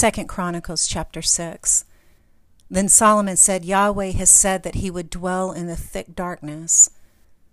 [0.00, 1.84] Second Chronicles chapter 6.
[2.70, 6.88] Then Solomon said, Yahweh has said that he would dwell in the thick darkness,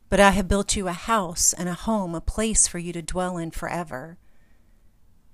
[0.08, 3.02] but I have built you a house and a home, a place for you to
[3.02, 4.18] dwell in forever.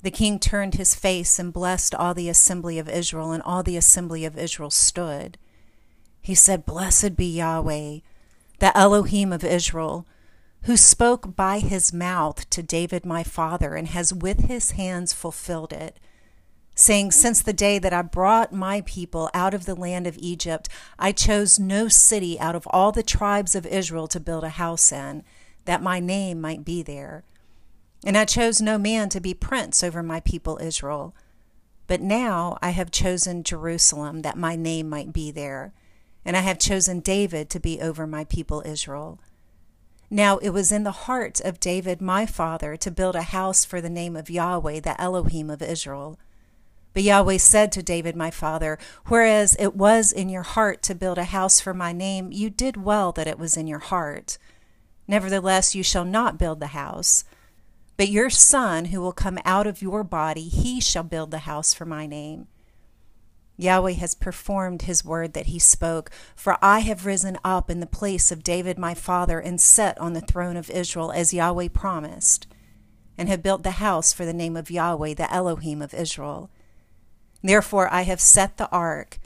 [0.01, 3.77] The king turned his face and blessed all the assembly of Israel, and all the
[3.77, 5.37] assembly of Israel stood.
[6.19, 7.99] He said, Blessed be Yahweh,
[8.57, 10.07] the Elohim of Israel,
[10.63, 15.73] who spoke by his mouth to David my father, and has with his hands fulfilled
[15.73, 15.99] it
[16.75, 20.69] saying, Since the day that I brought my people out of the land of Egypt,
[20.97, 24.91] I chose no city out of all the tribes of Israel to build a house
[24.91, 25.23] in,
[25.65, 27.23] that my name might be there.
[28.05, 31.15] And I chose no man to be prince over my people Israel.
[31.87, 35.73] But now I have chosen Jerusalem, that my name might be there.
[36.25, 39.19] And I have chosen David to be over my people Israel.
[40.09, 43.81] Now it was in the heart of David my father to build a house for
[43.81, 46.19] the name of Yahweh, the Elohim of Israel.
[46.93, 48.77] But Yahweh said to David, my father,
[49.07, 52.77] Whereas it was in your heart to build a house for my name, you did
[52.77, 54.37] well that it was in your heart.
[55.07, 57.23] Nevertheless, you shall not build the house.
[57.97, 61.73] But your son, who will come out of your body, he shall build the house
[61.73, 62.47] for my name.
[63.55, 67.85] Yahweh has performed his word that he spoke, for I have risen up in the
[67.85, 72.47] place of David my father and set on the throne of Israel, as Yahweh promised,
[73.15, 76.49] and have built the house for the name of Yahweh, the Elohim of Israel.
[77.43, 79.19] Therefore I have set the ark,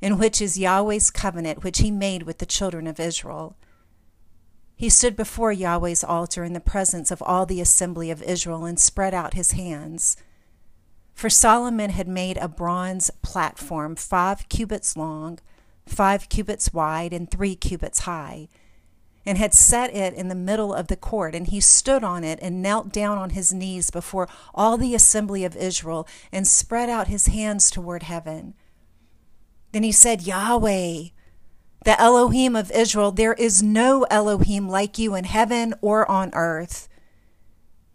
[0.00, 3.56] in which is Yahweh's covenant, which he made with the children of Israel.
[4.76, 8.78] He stood before Yahweh's altar in the presence of all the assembly of Israel and
[8.78, 10.16] spread out his hands.
[11.14, 15.38] For Solomon had made a bronze platform five cubits long,
[15.86, 18.48] five cubits wide, and three cubits high
[19.24, 21.34] and had set it in the middle of the court.
[21.34, 25.44] And he stood on it and knelt down on his knees before all the assembly
[25.44, 28.54] of Israel and spread out his hands toward heaven.
[29.72, 31.08] Then he said, Yahweh,
[31.84, 36.88] the Elohim of Israel, there is no Elohim like you in heaven or on earth.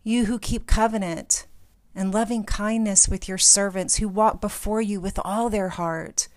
[0.03, 1.45] You who keep covenant
[1.93, 6.27] and loving kindness with your servants who walk before you with all their heart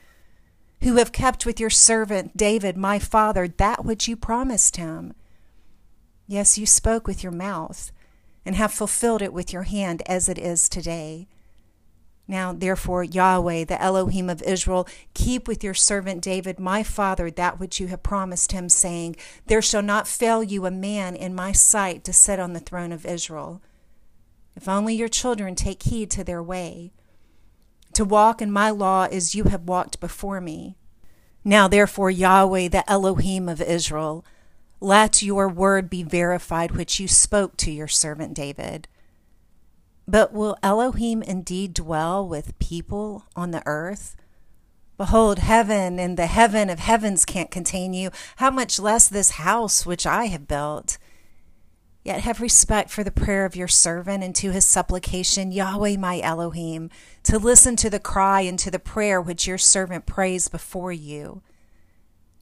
[0.83, 5.15] who have kept with your servant David, my father, that which you promised him.
[6.27, 7.93] Yes, you spoke with your mouth,
[8.47, 11.29] and have fulfilled it with your hand, as it is today.
[12.27, 17.59] Now, therefore, Yahweh, the Elohim of Israel, keep with your servant David, my father, that
[17.59, 21.51] which you have promised him, saying, There shall not fail you a man in my
[21.53, 23.61] sight to sit on the throne of Israel.
[24.55, 26.93] If only your children take heed to their way
[27.95, 30.77] to walk in my law as you have walked before me.
[31.45, 34.25] Now, therefore, Yahweh, the Elohim of Israel,
[34.81, 38.89] let your word be verified which you spoke to your servant David.
[40.07, 44.17] But will Elohim indeed dwell with people on the earth?
[44.97, 49.87] Behold, heaven and the heaven of heavens can't contain you, how much less this house
[49.87, 50.99] which I have built.
[52.03, 56.21] Yet have respect for the prayer of your servant and to his supplication, Yahweh my
[56.21, 56.89] Elohim,
[57.25, 61.43] to listen to the cry and to the prayer which your servant prays before you,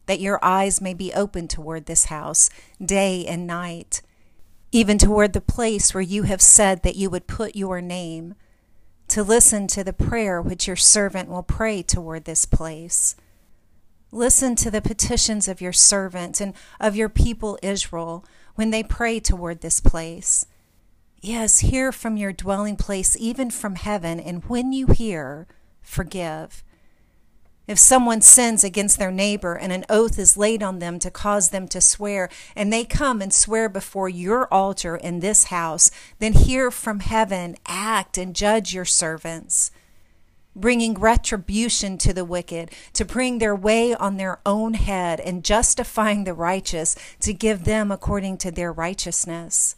[0.06, 2.50] that your eyes may be open toward this house
[2.82, 4.00] day and night,
[4.70, 8.34] even toward the place where you have said that you would put your name,
[9.08, 13.16] to listen to the prayer which your servant will pray toward this place.
[14.12, 18.24] Listen to the petitions of your servant and of your people Israel
[18.58, 20.44] when they pray toward this place.
[21.20, 25.46] Yes, hear from your dwelling place, even from heaven, and when you hear,
[25.80, 26.64] forgive.
[27.68, 31.50] If someone sins against their neighbor and an oath is laid on them to cause
[31.50, 36.32] them to swear, and they come and swear before your altar in this house, then
[36.32, 39.70] hear from heaven, act and judge your servants
[40.60, 46.24] bringing retribution to the wicked, to bring their way on their own head, and justifying
[46.24, 49.76] the righteous, to give them according to their righteousness.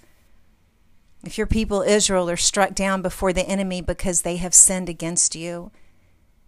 [1.24, 5.34] If your people Israel are struck down before the enemy because they have sinned against
[5.34, 5.70] you,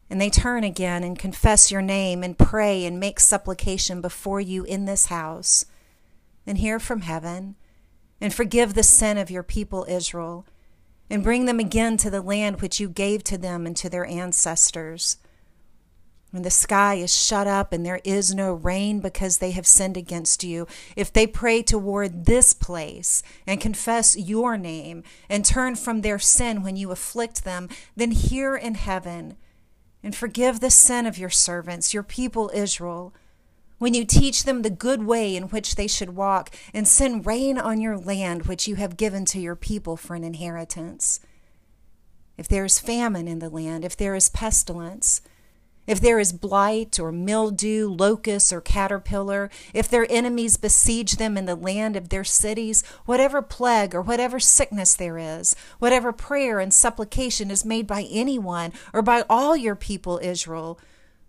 [0.09, 4.65] and they turn again and confess your name and pray and make supplication before you
[4.65, 5.65] in this house,
[6.45, 7.57] then hear from heaven
[8.21, 10.47] and forgive the sin of your people Israel
[11.13, 14.07] and bring them again to the land which you gave to them and to their
[14.07, 15.19] ancestors.
[16.31, 19.99] When the sky is shut up and there is no rain because they have sinned
[19.99, 20.67] against you,
[20.97, 26.63] if they pray toward this place and confess your name and turn from their sin
[26.63, 29.37] when you afflict them, then hear in heaven
[30.03, 33.13] and forgive the sin of your servants, your people Israel
[33.83, 37.59] when you teach them the good way in which they should walk, and send rain
[37.59, 41.19] on your land which you have given to your people for an inheritance.
[42.39, 45.21] if there is famine in the land, if there is pestilence,
[45.85, 51.47] if there is blight or mildew, locust or caterpillar, if their enemies besiege them in
[51.47, 56.73] the land of their cities, whatever plague or whatever sickness there is, whatever prayer and
[56.73, 60.79] supplication is made by anyone or by all your people Israel,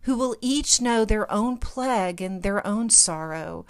[0.04, 3.66] who will each know their own plague and their own sorrow,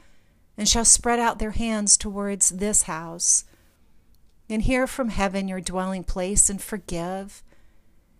[0.57, 3.45] and shall spread out their hands towards this house,
[4.49, 7.43] and hear from heaven your dwelling place, and forgive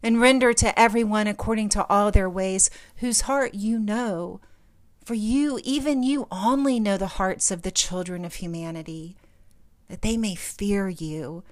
[0.04, 4.42] and render to everyone according to all their ways, whose heart you know.
[5.06, 9.16] For you, even you, only know the hearts of the children of humanity,
[9.88, 11.44] that they may fear you,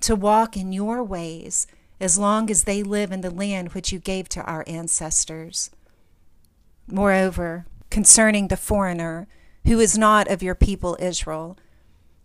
[0.00, 1.66] to walk in your ways,
[1.98, 5.70] as long as they live in the land which you gave to our ancestors.
[6.88, 9.26] Moreover, concerning the foreigner,
[9.66, 11.58] who is not of your people Israel,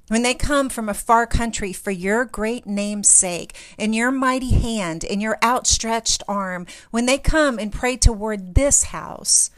[0.07, 4.51] when they come from a far country for your great name's sake, in your mighty
[4.51, 9.49] hand, in your outstretched arm, when they come and pray toward this house,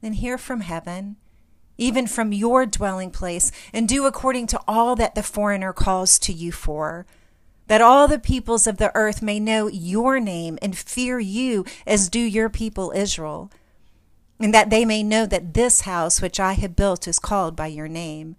[0.00, 1.16] then hear from heaven,
[1.78, 6.32] even from your dwelling place, and do according to all that the foreigner calls to
[6.32, 7.06] you for,
[7.68, 12.08] that all the peoples of the earth may know your name and fear you as
[12.08, 13.50] do your people Israel,
[14.40, 17.68] and that they may know that this house which I have built is called by
[17.68, 18.36] your name.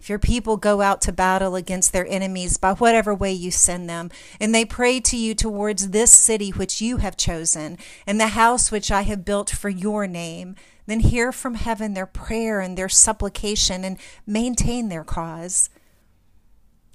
[0.00, 3.88] If your people go out to battle against their enemies by whatever way you send
[3.88, 4.10] them,
[4.40, 8.72] and they pray to you towards this city which you have chosen, and the house
[8.72, 10.56] which I have built for your name,
[10.86, 15.68] then hear from heaven their prayer and their supplication, and maintain their cause.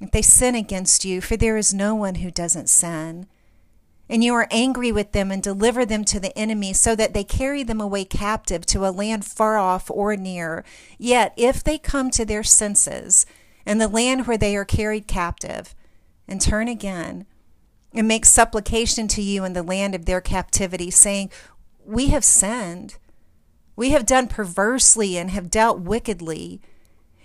[0.02, 3.28] If they sin against you, for there is no one who doesn't sin,
[4.10, 7.24] and you are angry with them and deliver them to the enemy so that they
[7.24, 10.63] carry them away captive to a land far off or near.
[10.98, 13.25] Yet if they come to their senses
[13.66, 15.74] in the land where they are carried captive
[16.28, 17.25] and turn again
[17.94, 21.31] and make supplication to you in the land of their captivity, saying,
[21.86, 22.98] We have sinned,
[23.75, 26.62] we have done perversely and have dealt wickedly.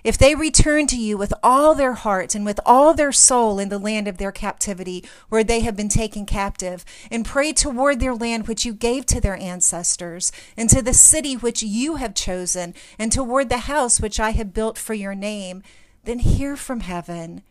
[0.03, 3.69] If they return to you with all their heart and with all their soul in
[3.69, 8.15] the land of their captivity, where they have been taken captive, and pray toward their
[8.15, 12.75] land which you gave to their ancestors, and to the city which you have chosen,
[12.99, 15.63] and toward the house which I have built for your name,
[16.05, 17.43] then hear from heaven,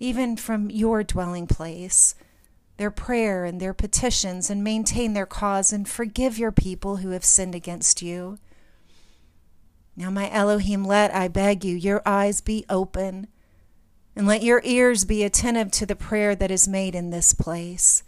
[0.00, 2.14] even from your dwelling place,
[2.78, 7.24] their prayer and their petitions, and maintain their cause, and forgive your people who have
[7.24, 8.38] sinned against you.
[9.96, 13.28] Now, my Elohim, let, I beg you, your eyes be open,
[14.14, 18.02] and let your ears be attentive to the prayer that is made in this place.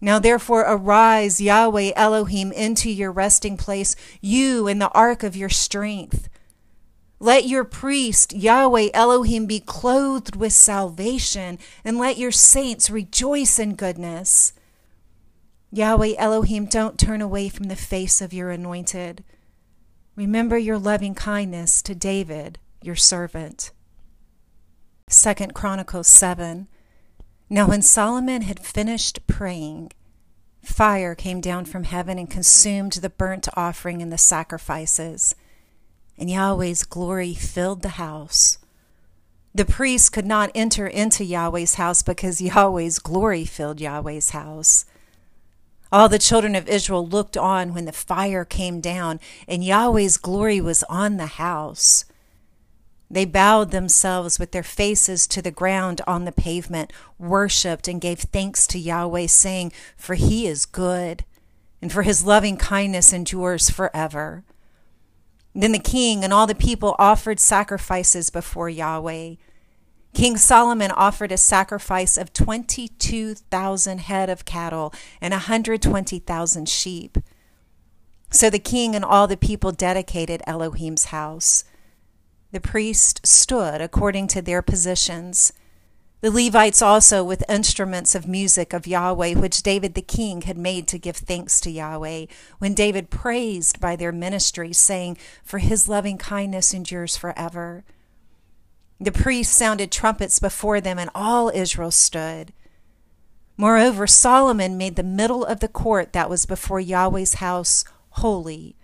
[0.00, 5.48] Now, therefore, arise, Yahweh Elohim, into your resting place, you in the ark of your
[5.48, 6.28] strength.
[7.20, 13.76] Let your priest, Yahweh Elohim, be clothed with salvation, and let your saints rejoice in
[13.76, 14.52] goodness.
[15.70, 19.22] Yahweh Elohim, don't turn away from the face of your anointed.
[20.14, 23.70] Remember your loving kindness to David, your servant.
[25.08, 26.68] Second Chronicles 7.
[27.48, 29.92] Now when Solomon had finished praying,
[30.62, 35.34] fire came down from heaven and consumed the burnt offering and the sacrifices,
[36.18, 38.58] and Yahweh's glory filled the house.
[39.54, 44.84] The priests could not enter into Yahweh's house because Yahweh's glory filled Yahweh's house.
[45.92, 50.58] All the children of Israel looked on when the fire came down, and Yahweh's glory
[50.58, 52.06] was on the house.
[53.10, 58.20] They bowed themselves with their faces to the ground on the pavement, worshipped, and gave
[58.20, 61.26] thanks to Yahweh, saying, For he is good,
[61.82, 64.44] and for his loving kindness endures forever.
[65.54, 69.34] Then the king and all the people offered sacrifices before Yahweh.
[70.14, 77.18] King Solomon offered a sacrifice of 22,000 head of cattle and 120,000 sheep.
[78.30, 81.64] So the king and all the people dedicated Elohim's house.
[82.50, 85.52] The priests stood according to their positions.
[86.20, 90.86] The Levites also with instruments of music of Yahweh, which David the king had made
[90.88, 92.26] to give thanks to Yahweh,
[92.58, 97.84] when David praised by their ministry, saying, For his loving kindness endures forever.
[99.02, 102.52] The priests sounded trumpets before them, and all Israel stood.
[103.56, 108.76] Moreover, Solomon made the middle of the court that was before Yahweh's house holy.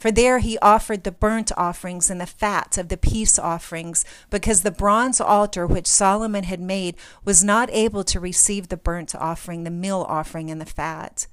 [0.00, 4.62] For there he offered the burnt offerings and the fat of the peace offerings, because
[4.62, 9.62] the bronze altar which Solomon had made was not able to receive the burnt offering,
[9.62, 11.28] the meal offering, and the fat.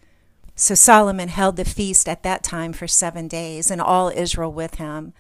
[0.53, 4.75] So Solomon held the feast at that time for seven days, and all Israel with
[4.75, 5.13] him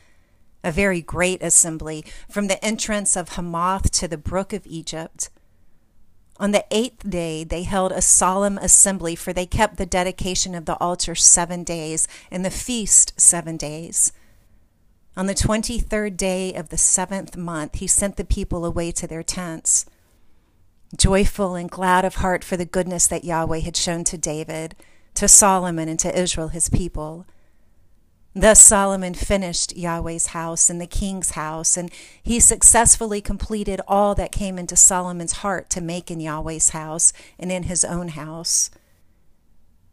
[0.63, 5.29] a very great assembly, from the entrance of Hamath to the brook of Egypt.
[6.39, 10.65] On the eighth day, they held a solemn assembly, for they kept the dedication of
[10.65, 14.13] the altar seven days, and the feast seven days.
[15.17, 19.05] On the twenty third day of the seventh month, he sent the people away to
[19.05, 19.85] their tents.
[20.95, 24.75] Joyful and glad of heart for the goodness that Yahweh had shown to David,
[25.15, 27.25] to Solomon, and to Israel his people.
[28.35, 34.31] Thus Solomon finished Yahweh's house and the king's house, and he successfully completed all that
[34.31, 38.69] came into Solomon's heart to make in Yahweh's house and in his own house.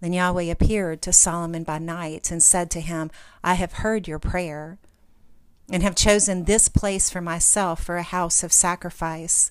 [0.01, 3.11] Then Yahweh appeared to Solomon by night and said to him,
[3.43, 4.79] I have heard your prayer
[5.71, 9.51] and have chosen this place for myself for a house of sacrifice.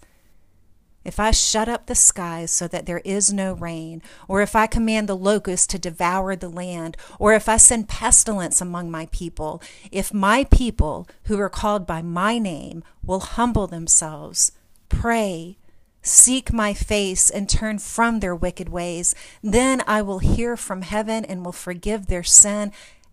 [1.06, 4.66] If I shut up the skies so that there is no rain, or if I
[4.66, 9.62] command the locusts to devour the land, or if I send pestilence among my people,
[9.92, 14.52] if my people who are called by my name will humble themselves,
[14.90, 15.60] pray,
[16.02, 21.24] seek my face, and turn from their wicked ways, then I will hear from heaven
[21.24, 22.72] and will forgive their sin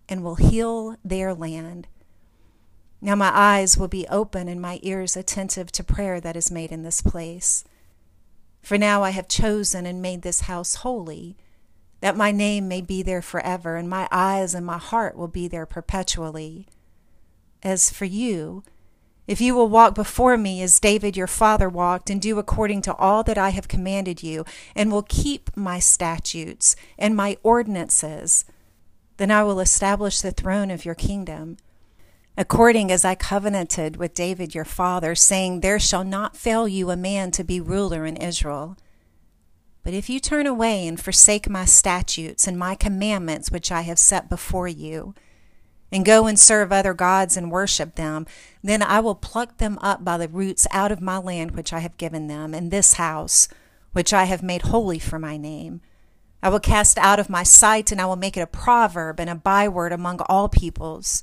[0.09, 1.87] and will heal their land.
[3.01, 6.71] Now my eyes will be open and my ears attentive to prayer that is made
[6.71, 7.65] in this place.
[8.63, 11.35] For now I have chosen and made this house holy,
[11.99, 15.49] that my name may be there forever, and my eyes and my heart will be
[15.49, 16.65] there perpetually.
[17.61, 18.63] As for you,
[19.27, 22.95] if you will walk before me as David your father walked, and do according to
[22.95, 28.45] all that I have commanded you, and will keep my statutes and my ordinances,
[29.17, 31.57] then I will establish the throne of your kingdom
[32.37, 36.97] according as I covenanted with David your father, saying, There shall not fail you a
[36.97, 38.75] man to be ruler in Israel.
[39.83, 43.99] But if you turn away and forsake my statutes and my commandments which I have
[43.99, 45.13] set before you,
[45.91, 48.25] and go and serve other gods and worship them,
[48.63, 51.79] then I will pluck them up by the roots out of my land which I
[51.79, 53.47] have given them, and this house
[53.91, 55.81] which I have made holy for my name.
[56.41, 59.29] I will cast out of my sight, and I will make it a proverb and
[59.29, 61.21] a byword among all peoples.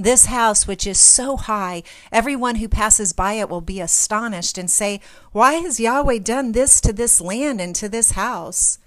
[0.00, 4.70] This house, which is so high, everyone who passes by it will be astonished and
[4.70, 5.00] say,
[5.32, 8.78] Why has Yahweh done this to this land and to this house?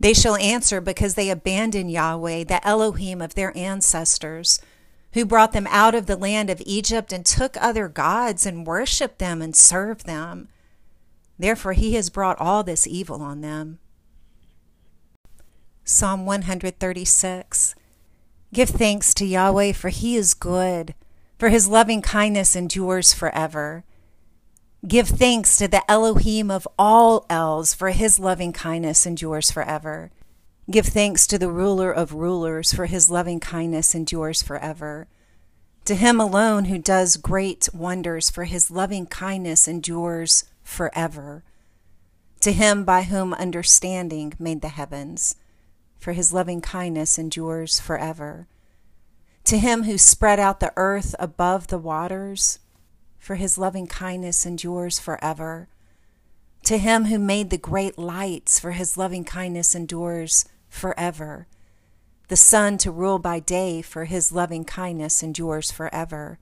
[0.00, 4.62] They shall answer, Because they abandoned Yahweh, the Elohim of their ancestors,
[5.12, 9.18] who brought them out of the land of Egypt and took other gods and worshiped
[9.18, 10.48] them and served them.
[11.38, 13.78] Therefore, he has brought all this evil on them.
[15.84, 17.74] Psalm 136
[18.54, 20.94] Give thanks to Yahweh, for he is good,
[21.40, 23.82] for his loving kindness endures forever.
[24.86, 30.12] Give thanks to the Elohim of all Els, for his loving kindness endures forever.
[30.70, 35.08] Give thanks to the ruler of rulers, for his loving kindness endures forever.
[35.86, 41.42] To him alone who does great wonders, for his loving kindness endures forever.
[42.42, 45.34] To him by whom understanding made the heavens
[46.04, 48.46] for his loving kindness endures forever.
[49.44, 52.58] To him who spread out the earth above the waters,
[53.18, 55.66] for his loving kindness endures forever.
[56.64, 61.46] To him who made the great lights, for his loving kindness endures forever.
[62.28, 66.38] The sun to rule by day, for his loving kindness endures forever.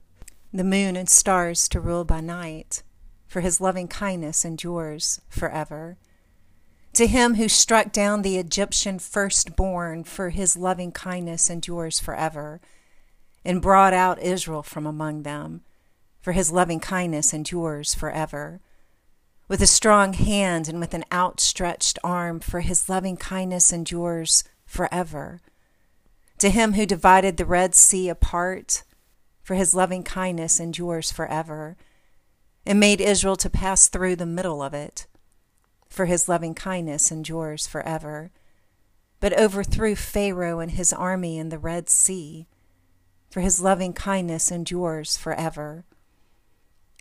[0.52, 2.82] The moon and stars to rule by night,
[3.28, 5.98] for his loving kindness endures forever
[6.94, 12.60] to him who struck down the Egyptian firstborn, for his loving kindness endures forever,
[13.44, 15.62] and brought out Israel from among them,
[16.20, 18.60] for his loving kindness endures forever.
[19.48, 25.40] With a strong hand and with an outstretched arm, for his loving kindness endures forever.
[26.38, 28.82] To him who divided the Red Sea apart,
[29.42, 31.76] for his loving kindness endures forever,
[32.66, 35.06] and made Israel to pass through the middle of it
[35.92, 38.30] for his loving kindness endures forever,
[39.20, 42.46] but overthrew Pharaoh and his army in the Red Sea,
[43.30, 45.84] for his loving kindness endures forever.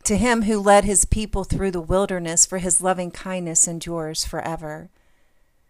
[0.04, 4.90] To him who led his people through the wilderness, for his loving kindness endures forever.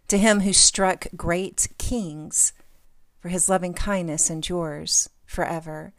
[0.08, 2.54] To him who struck great kings,
[3.20, 5.94] for his loving kindness endures forever,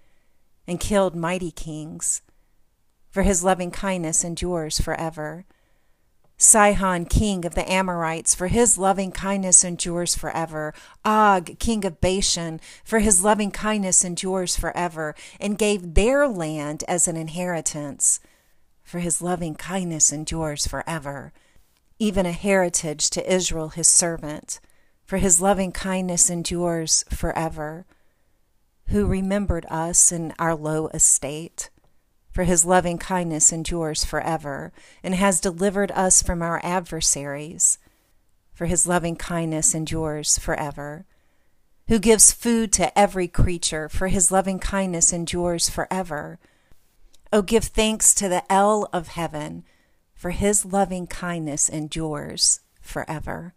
[0.67, 2.23] and killed mighty kings,
[3.11, 5.45] for his loving kindness endures forever
[6.43, 10.75] Sihon, king of the Amorites, for his loving kindness endures forever.
[11.05, 17.07] Og, king of Bashan, for his loving kindness endures forever, and gave their land as
[17.07, 18.19] an inheritance,
[18.83, 21.33] for his loving kindness endures forever.
[22.01, 24.59] Even a heritage to Israel his servant,
[25.05, 27.87] for his loving kindness endures forever.
[28.89, 31.71] Who remembered us in our low estate
[32.33, 34.73] for his loving kindness endures forever,
[35.03, 37.79] and has delivered us from our adversaries,
[38.55, 41.05] for his loving kindness endures forever.
[41.89, 46.39] Who gives food to every creature, for his loving kindness endures forever.
[47.33, 49.65] O give thanks to the El of heaven,
[50.15, 53.55] for his loving kindness endures forever.